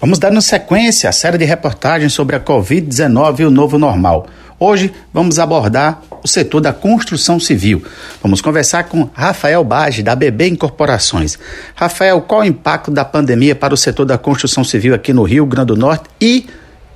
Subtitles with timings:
[0.00, 4.28] Vamos dando sequência à série de reportagens sobre a Covid-19 e o novo normal.
[4.58, 7.84] Hoje vamos abordar o setor da construção civil.
[8.22, 11.38] Vamos conversar com Rafael Bage, da BB Incorporações.
[11.74, 15.44] Rafael, qual o impacto da pandemia para o setor da construção civil aqui no Rio
[15.44, 16.46] Grande do Norte e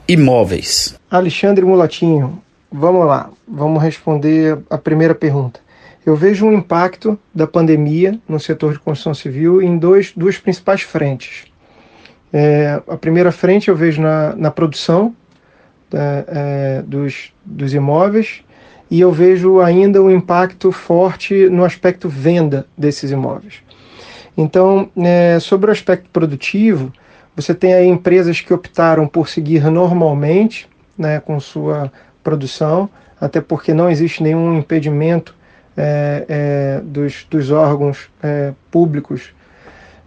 [0.09, 0.99] imóveis?
[1.11, 2.43] Alexandre Mulatinho,
[2.73, 5.61] vamos lá, vamos responder a primeira pergunta.
[6.07, 10.81] Eu vejo um impacto da pandemia no setor de construção civil em dois, duas principais
[10.81, 11.53] frentes.
[12.37, 15.15] É, a primeira frente eu vejo na, na produção
[15.93, 18.43] é, é, dos, dos imóveis
[18.91, 23.63] e eu vejo ainda um impacto forte no aspecto venda desses imóveis.
[24.37, 26.93] Então, é, sobre o aspecto produtivo,
[27.37, 31.93] você tem aí empresas que optaram por seguir normalmente né, com sua
[32.25, 35.37] produção, até porque não existe nenhum impedimento
[35.77, 39.33] é, é, dos, dos órgãos é, públicos,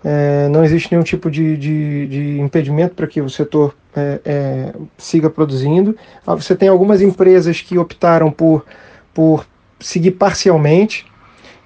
[0.10, 4.74] é, não existe nenhum tipo de, de, de impedimento para que o setor é, é,
[4.98, 5.98] siga produzindo.
[6.26, 8.66] Ah, você tem algumas empresas que optaram por,
[9.14, 9.46] por
[9.82, 11.06] seguir parcialmente,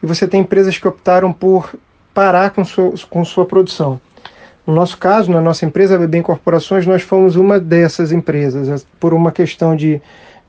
[0.02, 1.76] e você tem empresas que optaram por
[2.16, 4.02] parar com sua, com sua produção.
[4.66, 9.32] No nosso caso, na nossa empresa, BB Corporações, nós fomos uma dessas empresas, por uma
[9.32, 10.02] questão de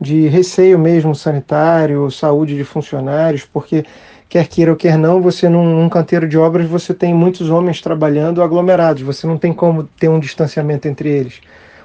[0.02, 3.84] de receio mesmo sanitário, saúde de funcionários, porque
[4.32, 7.82] quer queira ou quer não, você num, num, canteiro de obras você tem muitos homens
[7.82, 11.42] trabalhando aglomerados, você não tem como ter um distanciamento entre eles.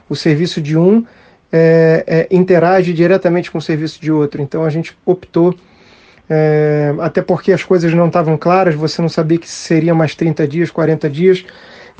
[0.07, 1.05] O serviço de um
[1.51, 5.53] é, é, interage diretamente com o serviço de outro, então a gente optou,
[6.29, 10.47] é, até porque as coisas não estavam claras, você não sabia que seria mais 30
[10.47, 11.43] dias, 40 dias,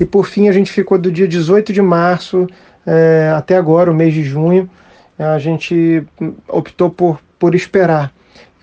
[0.00, 2.46] e por fim a gente ficou do dia 18 de março
[2.86, 4.70] é, até agora, o mês de junho,
[5.18, 6.02] a gente
[6.48, 8.14] optou por, por esperar.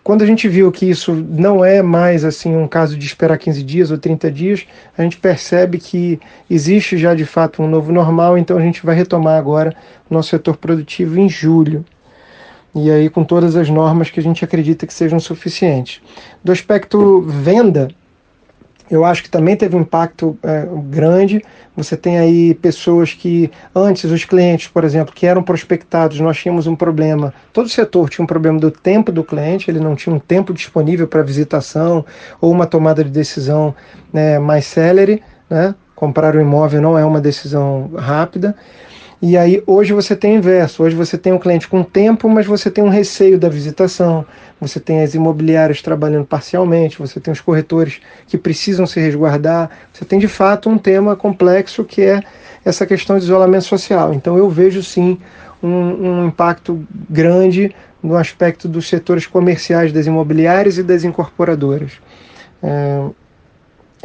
[0.05, 3.63] Quando a gente viu que isso não é mais assim um caso de esperar 15
[3.63, 8.37] dias ou 30 dias, a gente percebe que existe já de fato um novo normal,
[8.37, 9.75] então a gente vai retomar agora
[10.07, 11.83] o nosso setor produtivo em julho.
[12.75, 16.03] E aí com todas as normas que a gente acredita que sejam suficientes.
[16.43, 17.87] Do aspecto venda,
[18.89, 21.43] eu acho que também teve um impacto é, grande.
[21.75, 26.67] Você tem aí pessoas que, antes, os clientes, por exemplo, que eram prospectados, nós tínhamos
[26.67, 27.33] um problema.
[27.51, 31.07] Todo setor tinha um problema do tempo do cliente, ele não tinha um tempo disponível
[31.07, 32.05] para visitação
[32.39, 33.75] ou uma tomada de decisão
[34.13, 35.23] né, mais célere.
[35.49, 35.73] Né?
[35.95, 38.55] Comprar um imóvel não é uma decisão rápida.
[39.21, 42.45] E aí hoje você tem o inverso, hoje você tem um cliente com tempo, mas
[42.45, 44.25] você tem um receio da visitação,
[44.59, 50.03] você tem as imobiliárias trabalhando parcialmente, você tem os corretores que precisam se resguardar, você
[50.03, 52.21] tem de fato um tema complexo que é
[52.63, 54.13] essa questão de isolamento social.
[54.13, 55.17] Então eu vejo sim
[55.63, 57.73] um, um impacto grande
[58.03, 61.93] no aspecto dos setores comerciais das imobiliárias e das incorporadoras.
[62.61, 63.01] É,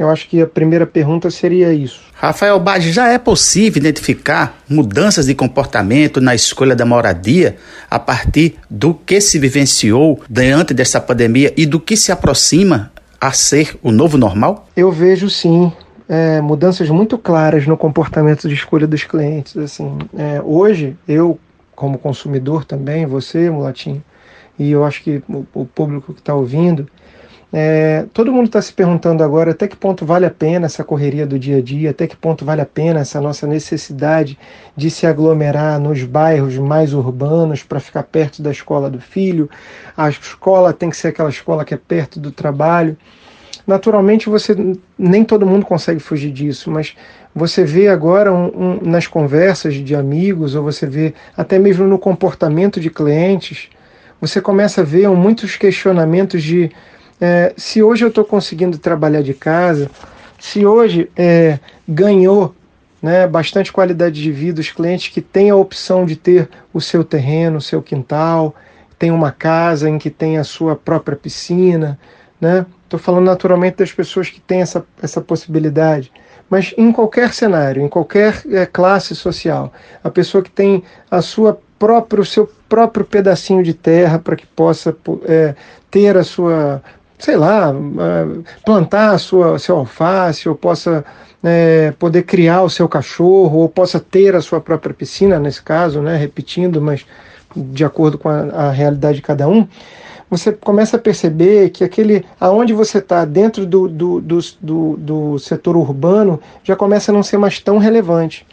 [0.01, 2.01] eu acho que a primeira pergunta seria isso.
[2.15, 7.57] Rafael Bage, já é possível identificar mudanças de comportamento na escolha da moradia
[7.91, 12.91] a partir do que se vivenciou diante dessa pandemia e do que se aproxima
[13.21, 14.67] a ser o novo normal?
[14.75, 15.71] Eu vejo sim.
[16.09, 19.55] É, mudanças muito claras no comportamento de escolha dos clientes.
[19.59, 21.39] Assim, é, hoje, eu,
[21.77, 24.03] como consumidor também, você, Mulatinho,
[24.59, 26.89] e eu acho que o, o público que está ouvindo,
[27.53, 31.27] é, todo mundo está se perguntando agora até que ponto vale a pena essa correria
[31.27, 34.39] do dia a dia, até que ponto vale a pena essa nossa necessidade
[34.77, 39.51] de se aglomerar nos bairros mais urbanos para ficar perto da escola do filho.
[39.97, 42.97] A escola tem que ser aquela escola que é perto do trabalho.
[43.67, 44.57] Naturalmente, você
[44.97, 46.97] nem todo mundo consegue fugir disso, mas
[47.35, 51.99] você vê agora um, um, nas conversas de amigos, ou você vê até mesmo no
[51.99, 53.69] comportamento de clientes,
[54.21, 56.71] você começa a ver muitos questionamentos de
[57.21, 59.91] é, se hoje eu estou conseguindo trabalhar de casa,
[60.39, 62.55] se hoje é, ganhou
[63.03, 67.05] né, bastante qualidade de vida os clientes que têm a opção de ter o seu
[67.05, 68.55] terreno, o seu quintal,
[68.99, 71.99] tem uma casa em que tem a sua própria piscina,
[72.41, 72.67] né?
[72.85, 76.13] Estou falando naturalmente das pessoas que têm essa, essa possibilidade.
[76.51, 81.59] Mas em qualquer cenário, em qualquer é, classe social, a pessoa que tem a sua
[81.79, 84.95] própria, o seu próprio pedacinho de terra para que possa
[85.25, 85.55] é,
[85.91, 86.83] ter a sua
[87.21, 91.05] sei lá, é, plantar a sua, seu alface, ou possa
[91.45, 96.01] é, poder criar o seu cachorro, ou possa ter a sua própria piscina, nesse caso,
[96.01, 97.07] né, repetindo, mas
[97.55, 99.69] de acordo com a, a realidade de cada um,
[100.31, 105.39] você começa a perceber que aquele aonde você está dentro do, do, do, do, do
[105.39, 108.47] setor urbano já começa a não ser mais tão relevante.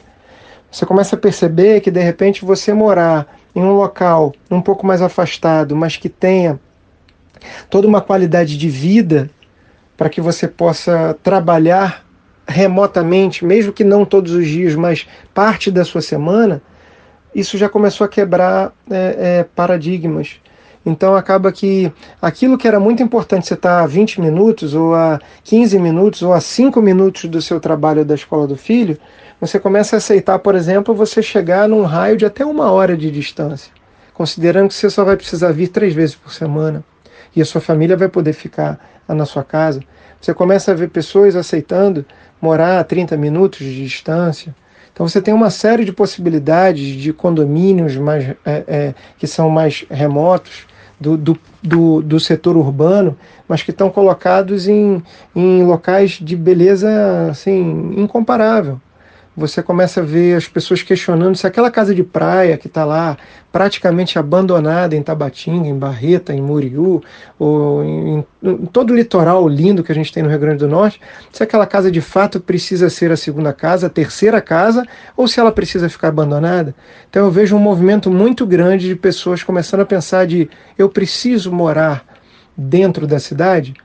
[0.71, 5.01] Você começa a perceber que de repente você morar em um local um pouco mais
[5.01, 6.59] afastado, mas que tenha
[7.69, 9.29] toda uma qualidade de vida
[9.97, 12.05] para que você possa trabalhar
[12.47, 16.61] remotamente, mesmo que não todos os dias, mas parte da sua semana,
[17.35, 20.39] isso já começou a quebrar é, é, paradigmas.
[20.85, 21.91] Então acaba que
[22.21, 26.31] aquilo que era muito importante você estar a 20 minutos, ou a 15 minutos, ou
[26.31, 28.97] a 5 minutos do seu trabalho da escola do filho,
[29.41, 33.11] você começa a aceitar, por exemplo, você chegar num raio de até uma hora de
[33.11, 33.73] distância,
[34.13, 36.83] considerando que você só vai precisar vir três vezes por semana
[37.37, 39.79] e a sua família vai poder ficar na sua casa.
[40.19, 42.03] Você começa a ver pessoas aceitando
[42.41, 44.55] morar a 30 minutos de distância.
[44.91, 48.35] Então você tem uma série de possibilidades de condomínios mais, é,
[48.67, 50.65] é, que são mais remotos
[50.99, 53.15] do, do, do, do, setor urbano,
[53.47, 55.03] mas que estão colocados em,
[55.35, 56.89] em locais de beleza
[57.29, 58.81] assim, incomparável
[59.37, 63.15] você começa a ver as pessoas questionando se aquela casa de praia que está lá
[63.51, 67.03] praticamente abandonada em Tabatinga, em Barreta, em Muriú,
[67.37, 70.67] ou em, em, todo o litoral lindo que a gente tem no Rio Grande do
[70.67, 70.99] Norte,
[71.31, 74.83] se aquela casa de fato precisa ser a segunda casa, a terceira casa,
[75.15, 76.73] ou se ela precisa ficar abandonada.
[77.07, 80.49] Então eu vejo um movimento muito grande de pessoas começando a pensar de
[80.79, 82.03] eu preciso morar
[82.57, 83.75] dentro da cidade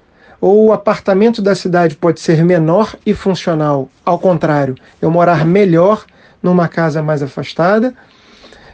[0.43, 3.89] ou o apartamento da cidade pode ser menor e funcional.
[4.05, 6.05] Ao contrário, eu morar melhor
[6.43, 7.95] numa casa mais afastada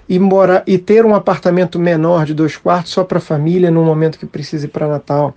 [0.08, 3.84] e morar e ter um apartamento menor de dois quartos só para a família no
[3.84, 5.34] momento que precise para Natal.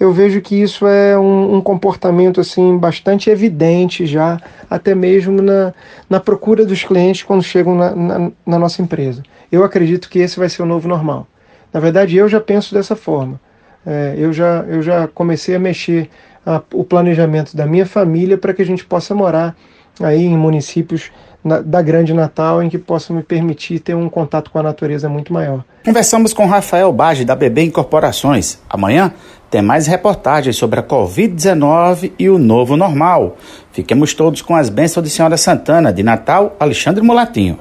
[0.00, 5.72] Eu vejo que isso é um, um, comportamento assim bastante evidente já, até mesmo na,
[6.08, 9.22] na procura dos clientes quando chegam na, na, na nossa empresa.
[9.52, 11.28] Eu acredito que esse vai ser o novo normal.
[11.72, 13.38] Na verdade, eu já penso dessa forma
[13.86, 16.08] é, eu, já, eu já comecei a mexer
[16.44, 19.56] a, o planejamento da minha família para que a gente possa morar
[20.00, 21.10] aí em municípios
[21.42, 25.08] na, da Grande Natal em que possa me permitir ter um contato com a natureza
[25.08, 25.64] muito maior.
[25.84, 28.58] Conversamos com Rafael Bage, da BB Incorporações.
[28.68, 29.12] Amanhã
[29.50, 33.36] tem mais reportagens sobre a Covid-19 e o novo normal.
[33.72, 37.58] Fiquemos todos com as bênçãos de Senhora Santana, de Natal, Alexandre Mulatinho.